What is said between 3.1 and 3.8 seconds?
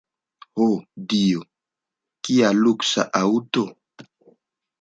aŭto!